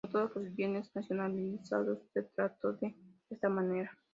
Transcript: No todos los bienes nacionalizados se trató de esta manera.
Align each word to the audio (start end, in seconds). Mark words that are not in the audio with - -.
No 0.03 0.09
todos 0.09 0.35
los 0.35 0.55
bienes 0.55 0.89
nacionalizados 0.95 1.99
se 2.11 2.23
trató 2.23 2.73
de 2.73 2.95
esta 3.29 3.49
manera. 3.49 3.95